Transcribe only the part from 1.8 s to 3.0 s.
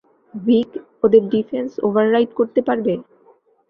Override করতে পারবে?